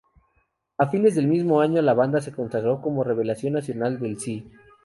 [0.79, 4.51] Afines de ese mismo año, la banda se consagró como revelación nacional del Sí!